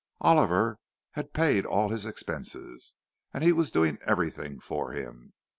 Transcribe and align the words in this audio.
Oliver 0.19 0.79
had 1.11 1.31
paid 1.31 1.63
all 1.63 1.89
his 1.89 2.07
expenses; 2.07 2.95
he 3.39 3.51
was 3.51 3.69
doing 3.69 3.99
everything 4.03 4.59
for 4.59 4.93
him. 4.93 5.33